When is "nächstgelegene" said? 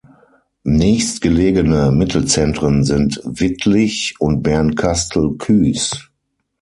0.63-1.91